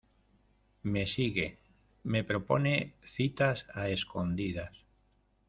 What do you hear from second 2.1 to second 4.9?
propone citas a escondidas.